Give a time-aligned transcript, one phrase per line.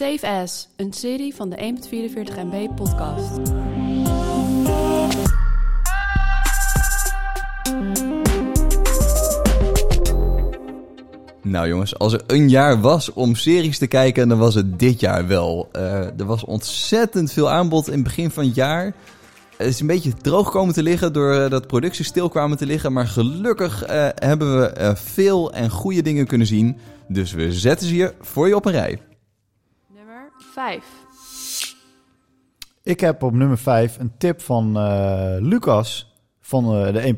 [0.00, 3.36] Safe As, een serie van de 1.44 MB podcast.
[11.42, 15.00] Nou jongens, als er een jaar was om series te kijken, dan was het dit
[15.00, 15.68] jaar wel.
[15.72, 18.94] Eh, er was ontzettend veel aanbod in het begin van het jaar.
[19.56, 22.92] Het is een beetje droog komen te liggen doordat producties stil kwamen te liggen.
[22.92, 26.76] Maar gelukkig eh, hebben we eh, veel en goede dingen kunnen zien.
[27.08, 28.98] Dus we zetten ze hier voor je op een rij.
[30.60, 30.84] 5.
[32.82, 37.14] Ik heb op nummer 5 een tip van eh, Lucas van eh, de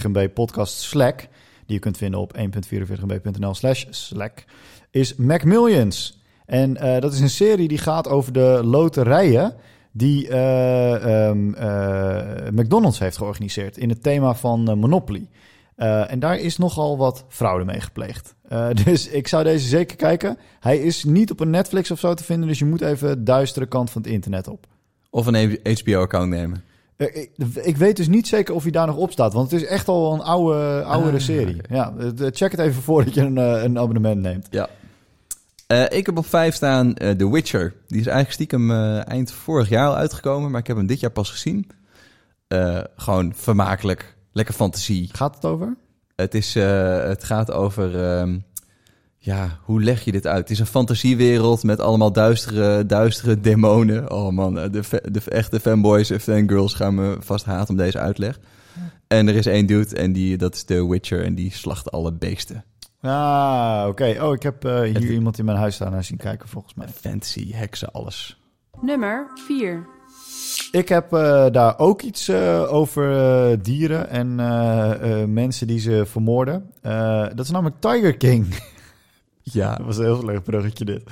[0.00, 1.18] 1.44 MB podcast Slack.
[1.66, 4.44] Die je kunt vinden op 1.44mb.nl slash Slack.
[4.90, 6.22] Is Macmillions.
[6.44, 9.54] En eh, dat is een serie die gaat over de loterijen
[9.92, 15.28] die eh, ehm, eh, McDonald's heeft georganiseerd in het thema van Monopoly.
[15.76, 18.34] Eh, en daar is nogal wat fraude mee gepleegd.
[18.48, 20.38] Eh, dus ik zou deze zeker kijken.
[20.60, 23.22] Hij is niet op een Netflix of zo te vinden, dus je moet even de
[23.22, 24.66] duistere kant van het internet op.
[25.10, 26.64] Of een HBO-account nemen.
[26.96, 29.62] Eh, ik, ik weet dus niet zeker of hij daar nog op staat, want het
[29.62, 31.56] is echt al een oude, oudere Ah, serie.
[31.68, 34.46] Ja, check het even voordat je een, een abonnement neemt.
[34.50, 34.68] Ja.
[35.88, 37.74] Ik heb op 5 staan The Witcher.
[37.86, 38.70] Die is eigenlijk stiekem
[39.00, 41.70] eind vorig jaar al uitgekomen, maar ik heb hem dit jaar pas gezien.
[42.96, 45.08] Gewoon vermakelijk, lekker fantasie.
[45.12, 45.76] Gaat het over?
[46.16, 48.38] Het, is, eh, het gaat over, ehm,
[49.18, 50.38] ja, hoe leg je dit uit?
[50.38, 54.10] Het is een fantasiewereld met allemaal duistere, duistere demonen.
[54.12, 57.98] Oh man, eh, de, de echte fanboys en fangirls gaan me vast haten om deze
[57.98, 58.38] uitleg.
[59.06, 62.12] En er is één dude en die, dat is The Witcher en die slacht alle
[62.12, 62.64] beesten.
[63.00, 64.16] Ah, oké.
[64.22, 66.74] Oh, ik heb eh, hier Het- iemand in mijn huis staan naar zien kijken, volgens
[66.74, 66.88] mij.
[66.88, 68.40] Fantasy, heksen, alles.
[68.80, 69.86] Nummer 4.
[70.70, 74.34] Ik heb eh, daar ook iets eh, over eh, dieren en
[75.32, 76.70] mensen die ze vermoorden.
[77.34, 78.46] Dat is namelijk Tiger King.
[79.52, 81.02] Ja, Dat was een heel slecht bruggetje dit.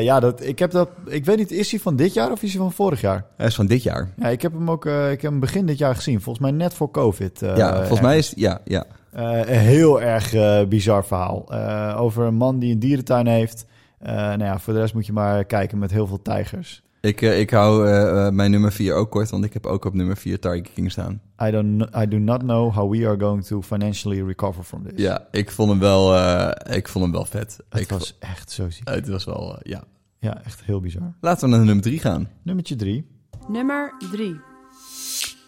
[0.00, 0.88] Ja, dat, ik heb dat...
[1.06, 3.24] Ik weet niet, is hij van dit jaar of is hij van vorig jaar?
[3.36, 4.12] hij is van dit jaar.
[4.16, 6.20] Ja, ik heb hem ook ik heb hem begin dit jaar gezien.
[6.20, 7.40] Volgens mij net voor COVID.
[7.40, 8.84] ja, volgens mij is ja, ja.
[9.12, 10.34] Een heel erg
[10.68, 11.52] bizar verhaal.
[11.96, 13.66] Over een man die een dierentuin heeft.
[14.00, 16.82] Nou ja, voor de rest moet je maar kijken met heel veel tijgers.
[17.00, 19.84] Ik, eh, ik hou eh, eh, mijn nummer 4 ook kort, want ik heb ook
[19.84, 21.20] op nummer 4 Tiger King staan.
[21.42, 24.92] I, don't, I do not know how we are going to financially recover from this.
[24.96, 27.58] Ja, ik vond hem wel, eh, ik vond hem wel vet.
[27.68, 28.88] Het ik was echt zo ziek.
[28.88, 29.84] het was wel, ja.
[30.18, 31.14] Ja, echt heel bizar.
[31.20, 32.28] Laten we naar nummer 3 gaan.
[32.42, 33.06] Nummertje drie.
[33.48, 34.40] Nummer 3.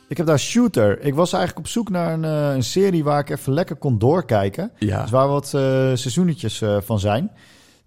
[0.08, 1.00] Ik heb daar Shooter.
[1.00, 2.22] Ik was eigenlijk op zoek naar een,
[2.54, 4.72] een serie waar ik even lekker kon doorkijken.
[4.78, 5.60] Ja, Dus waar wat eh
[5.94, 7.30] seizoenetjes eh, van zijn.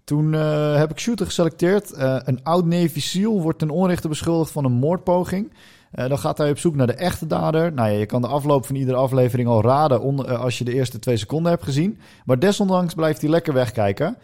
[0.06, 1.92] Toen eh, heb ik Shooter geselecteerd.
[1.92, 5.52] Eh, een oud Navy SEAL wordt ten onrechte beschuldigd van een moordpoging.
[5.90, 7.72] Eh, dan gaat hij op zoek naar de echte dader.
[7.72, 10.74] Nou ja, je kan de afloop van iedere aflevering al raden onder, als je de
[10.74, 11.98] eerste twee seconden hebt gezien.
[12.24, 14.16] Maar desondanks blijft hij lekker wegkijken.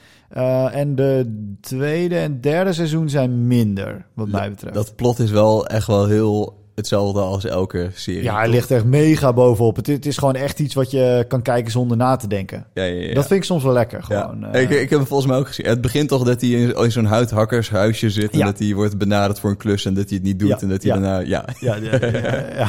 [0.73, 4.75] En de tweede en derde seizoen zijn minder, wat mij betreft.
[4.75, 8.23] dat plot is wel echt wel heel hetzelfde als elke serie.
[8.23, 9.77] ja, hij ligt echt mega bovenop.
[9.77, 12.67] Het, het is gewoon echt iets wat je kan kijken zonder na te denken.
[12.75, 13.15] Ja, ja, ja.
[13.15, 14.03] Dat vind ik soms wel lekker.
[14.03, 14.63] Gewoon, eh.
[14.63, 15.67] ik, ik heb hem volgens mij ook gezien.
[15.67, 18.31] Het begint toch dat hij in, in zo'n huidhakkershuisje zit...
[18.31, 20.63] en dat hij wordt benaderd voor een klus en dat hij het niet doet...
[20.63, 21.19] En dat hij daarna...
[21.19, 22.69] Ja, ja, ja,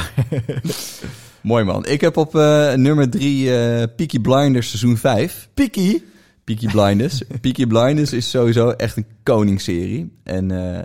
[1.40, 1.86] mooi man.
[1.86, 5.48] Ik heb op eh, nummer 3 eh Peaky Blinders seizoen 5.
[5.54, 6.12] Piki.
[6.44, 7.22] Peaky Blinders.
[7.40, 10.12] Peaky Blinders is sowieso echt een koningsserie.
[10.22, 10.84] En eh, eh,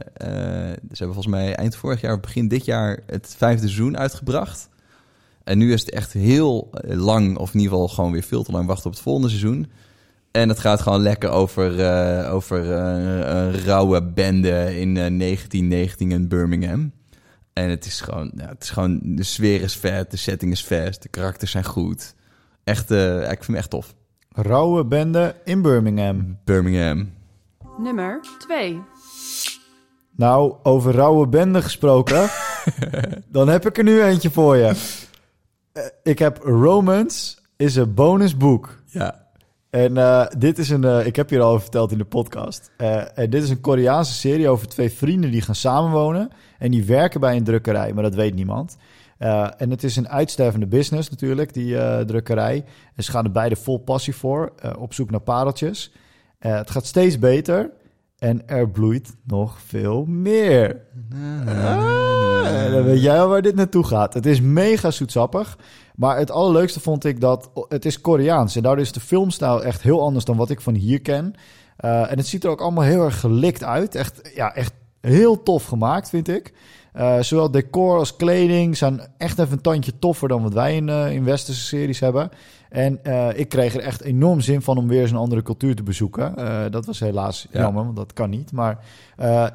[0.71, 4.69] ze hebben volgens mij eind vorig jaar, begin dit jaar, het vijfde seizoen uitgebracht.
[5.43, 8.43] En nu is het echt heel eh, lang, of in ieder geval gewoon weer veel
[8.43, 9.71] te lang wachten op het volgende seizoen.
[10.31, 16.91] En het gaat gewoon lekker over, over een rauwe bende in eh, 1919 in Birmingham.
[17.53, 20.63] En het is gewoon, ja, het is gewoon, de sfeer is vet, de setting is
[20.63, 22.15] vet, de karakters zijn goed.
[22.63, 23.95] Echt, ik vind hem echt tof.
[24.35, 26.37] Rauwe bende in Birmingham.
[26.43, 27.11] Birmingham.
[27.77, 28.81] Nummer 2.
[30.15, 32.29] Nou, over rauwe bende gesproken.
[33.31, 34.75] dan heb ik er nu eentje voor je.
[35.71, 38.83] Eh, ik heb Romance is een bonusboek.
[38.85, 39.27] Ja.
[39.69, 42.71] En eh, dit is een, eh, ik heb hier al over verteld in de podcast.
[42.77, 46.29] Eh, en dit is een Koreaanse serie over twee vrienden die gaan samenwonen.
[46.57, 48.77] En die werken bij een drukkerij, maar dat weet niemand.
[49.19, 52.65] Eh, en het is een uitstervende business natuurlijk, die eh, drukkerij.
[52.95, 55.91] En ze gaan er beide vol passie voor, eh, op zoek naar pareltjes.
[56.37, 57.71] Het gaat steeds beter
[58.17, 60.81] en er bloeit nog veel meer.
[61.45, 64.13] Ah, dan weet jij waar dit naartoe gaat.
[64.13, 65.57] Het is mega zoetsappig.
[65.95, 68.55] Maar het allerleukste vond ik dat het is Koreaans.
[68.55, 71.33] En daardoor is de filmstijl echt heel anders dan wat ik van hier ken.
[71.77, 73.95] En het ziet er ook allemaal heel erg gelikt uit.
[73.95, 76.53] Echt, ja, echt heel tof gemaakt, vind ik.
[76.93, 80.89] Eh, zowel decor als kleding zijn echt even een tandje toffer dan wat wij in,
[80.89, 82.29] eh, in westerse series hebben.
[82.69, 85.75] En eh, ik kreeg er echt enorm zin van om weer eens een andere cultuur
[85.75, 86.33] te bezoeken.
[86.71, 87.59] Dat was helaas Ja.
[87.61, 88.51] jammer, want dat kan niet.
[88.51, 88.79] Maar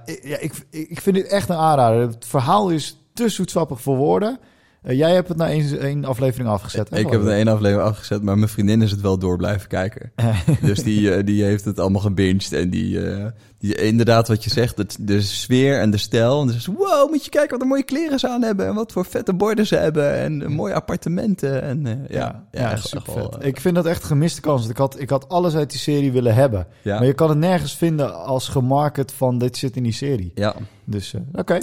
[0.05, 2.00] ik, ja, ik, ik vind dit echt een aanrader.
[2.00, 4.38] Het verhaal is te zoetsappig voor woorden.
[4.84, 6.90] Eh, jij hebt het na één, één aflevering afgezet.
[6.90, 9.36] hè, Ik heb het in één aflevering afgezet, maar mijn vriendin is het wel door
[9.36, 10.12] blijven kijken.
[10.62, 12.52] dus die, eh, die heeft het allemaal gebinged.
[12.52, 13.26] En die, eh,
[13.58, 16.40] die inderdaad wat je zegt, het, de sfeer en de stijl.
[16.40, 18.66] En dus, wow, moet je kijken wat een mooie kleren ze aan hebben.
[18.66, 20.12] En wat voor vette borden ze hebben.
[20.14, 21.62] En mooie appartementen.
[21.62, 23.36] En, ja, Ja, ja, echt- super vet.
[23.44, 24.58] Ik vind dat echt een gemiste kans.
[24.58, 26.66] Want ik had, ik had alles uit die serie willen hebben.
[26.82, 26.96] ja.
[26.98, 30.32] Maar je kan het nergens vinden als gemarket van dit zit in die serie.
[30.34, 30.54] ja.
[30.84, 31.58] Dus oké.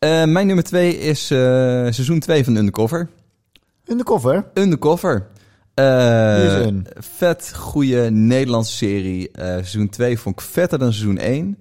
[0.00, 3.08] Eh, mijn nummer twee is eh, seizoen 2 van Undercover.
[3.84, 4.50] In de cover.
[4.54, 5.26] Undercover.
[5.74, 6.86] Eh, in?
[6.98, 9.30] vet goede Nederlandse serie.
[9.34, 11.56] Seizoen 2 vond ik vetter dan seizoen 1.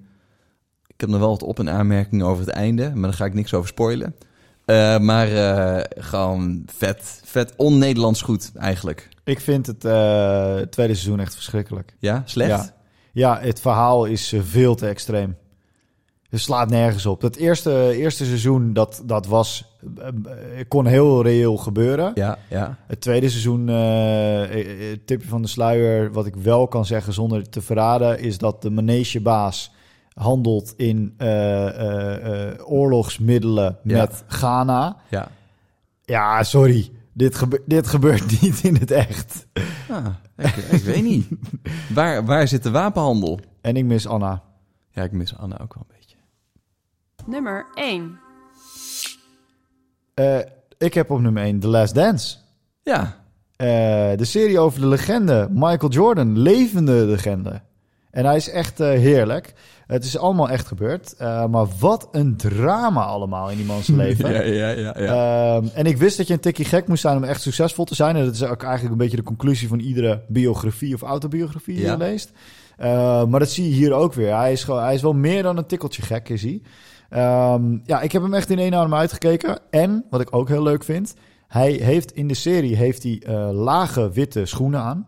[0.87, 3.33] Ik heb nog wel wat op- en aanmerkingen over het einde, maar daar ga ik
[3.33, 4.15] niks over spoilen.
[5.01, 5.27] Maar
[5.97, 9.09] gewoon vet, vet on-Nederlands goed eigenlijk.
[9.23, 9.79] Ik vind het
[10.71, 11.95] tweede seizoen echt verschrikkelijk.
[11.99, 12.49] Ja, slecht?
[12.49, 12.73] Ja.
[13.13, 15.35] Ja, het verhaal is veel te extreem.
[16.29, 17.21] Het slaat nergens op.
[17.21, 20.07] Het eerste, eerste seizoen, dat, dat was, eh,
[20.67, 22.11] kon heel reëel gebeuren.
[22.15, 22.37] ja.
[22.49, 22.77] ja.
[22.87, 24.43] Het tweede seizoen, eh,
[24.91, 28.61] eh, tipje van de sluier, wat ik wel kan zeggen zonder te verraden, is dat
[28.61, 29.71] de manegebaas
[30.13, 31.13] handelt in
[32.65, 33.97] oorlogsmiddelen Ja.
[33.97, 34.97] met Ghana.
[35.09, 35.27] ja.
[36.03, 36.89] Ja, sorry.
[37.13, 39.47] Dit, gebe- dit gebeurt niet in het echt.
[39.89, 40.05] Ah,
[40.37, 41.27] ik, ik weet niet.
[41.95, 43.39] Waar, waar zit de wapenhandel?
[43.61, 44.43] En ik mis Anna.
[44.91, 45.98] Ja, ik mis Anna ook wel een beetje.
[47.29, 48.19] Nummer 1.
[50.13, 50.37] Eh,
[50.77, 52.35] ik heb op nummer 1 The Last Dance.
[52.83, 53.17] Ja,
[53.55, 53.67] Eh,
[54.17, 57.61] de serie over de legende Michael Jordan, levende legende.
[58.11, 59.53] En hij is echt eh, heerlijk.
[59.87, 61.15] Het is allemaal echt gebeurd.
[61.17, 64.31] Eh, maar wat een drama allemaal in die man's leven.
[64.33, 64.93] ja, ja, ja.
[64.99, 65.55] ja.
[65.55, 67.95] Ehm, en ik wist dat je een tikkie gek moest zijn om echt succesvol te
[67.95, 68.15] zijn.
[68.15, 71.83] En dat is ook eigenlijk een beetje de conclusie van iedere biografie of autobiografie die
[71.83, 71.91] Ja.
[71.91, 72.31] je leest.
[72.79, 74.35] Eh, maar dat zie je hier ook weer.
[74.35, 76.61] Hij is, gewoon, hij is wel meer dan een tikkeltje gek, is hij.
[77.09, 79.59] Ehm, ja, ik heb hem echt in één adem uitgekeken.
[79.69, 81.13] En, wat ik ook heel leuk vind...
[81.47, 85.07] hij heeft in de serie heeft hij, eh, lage witte schoenen aan.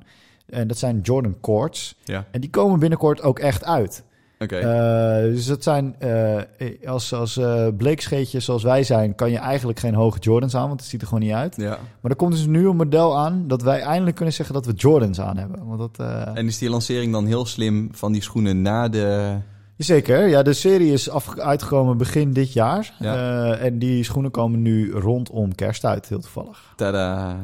[0.50, 1.96] En dat zijn Jordan Courts.
[2.04, 2.26] ja.
[2.32, 4.04] En die komen binnenkort ook echt uit.
[4.42, 4.56] Oké.
[4.56, 6.38] Eh, dus dat zijn, eh,
[6.86, 10.80] als, als eh bleekscheetjes zoals wij zijn, kan je eigenlijk geen hoge Jordans aan, want
[10.80, 11.56] het ziet er gewoon niet uit.
[11.58, 11.80] ja.
[12.02, 14.74] Maar er komt dus nu een model aan dat wij eindelijk kunnen zeggen dat we
[14.74, 15.66] Jordans aan hebben.
[15.66, 19.36] Want dat, En is die lancering dan heel slim van die schoenen na de...
[19.78, 22.94] Zeker, ja, de serie is af, uitgekomen begin dit jaar.
[23.00, 23.56] Ja.
[23.56, 26.74] En die schoenen komen nu rondom kerst uit, heel toevallig.
[26.76, 27.40] Tada.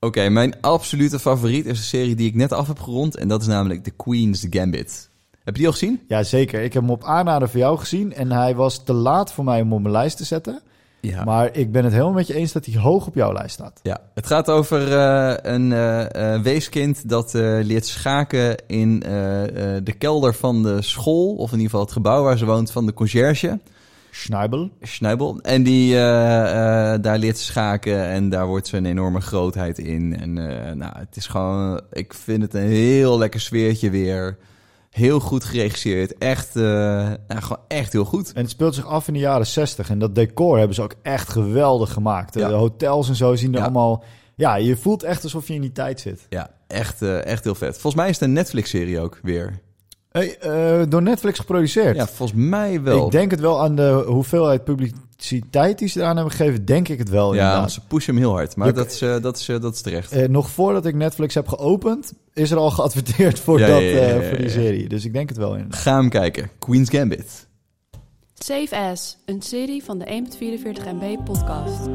[0.00, 3.16] Oké, mijn absolute favoriet is een serie die ik net af heb gerond.
[3.16, 5.10] En dat is namelijk The Queen's Gambit.
[5.44, 6.00] Heb je die al gezien?
[6.08, 6.62] Ja, zeker.
[6.62, 9.60] Ik heb hem op aanraden van jou gezien en hij was te laat voor mij
[9.60, 10.62] om op mijn lijst te zetten.
[11.00, 11.24] Ja.
[11.24, 13.80] Maar ik ben het helemaal met je eens dat hij hoog op jouw lijst staat.
[13.82, 14.00] ja.
[14.14, 19.00] Het gaat over eh, een eh, eh, weeskind dat leert schaken in
[19.84, 21.34] de kelder van de school.
[21.34, 23.58] Of in ieder geval het gebouw waar ze woont van de conciërge.
[24.10, 24.70] Schneibel.
[24.80, 25.40] Schneibel.
[25.40, 30.20] En die, daar leert ze schaken en daar wordt ze een enorme grootheid in.
[30.20, 30.32] En
[30.78, 34.36] nou, het is gewoon, ik vind het een heel lekker sfeertje weer.
[34.92, 36.18] Heel goed geregisseerd.
[36.18, 38.32] Echt, eh, nou, gewoon echt heel goed.
[38.32, 39.90] En het speelt zich af in de jaren 60.
[39.90, 42.32] En dat decor hebben ze ook echt geweldig gemaakt.
[42.32, 42.50] De Ja.
[42.50, 43.64] hotels en zo zien er Ja.
[43.64, 44.04] allemaal...
[44.36, 46.26] Ja, je voelt echt alsof je in die tijd zit.
[46.28, 47.72] Ja, echt, eh, echt heel vet.
[47.72, 49.60] Volgens mij is het een Netflix-serie ook weer.
[50.10, 51.96] Hey, eh, door Netflix geproduceerd.
[51.96, 53.04] Ja, volgens mij wel.
[53.06, 55.04] Ik denk het wel aan de hoeveelheid publiciteit
[55.78, 56.64] die ze eraan hebben gegeven.
[56.64, 57.72] Denk ik het wel ja, inderdaad.
[57.72, 58.56] ze pushen hem heel hard.
[58.56, 60.12] Maar Je- dat, is, eh, dat, is, eh, dat is terecht.
[60.12, 63.86] Eh, nog voordat ik Netflix heb geopend, is er al geadverteerd voor, Ja, dat, ja,
[63.88, 64.52] ja, eh, ja, voor die ja.
[64.52, 64.88] serie.
[64.88, 65.80] Dus ik denk het wel inderdaad.
[65.80, 66.50] Ga hem kijken.
[66.58, 67.46] Queen's Gambit.
[68.34, 71.88] Save As, een serie van de 1.44 MB podcast.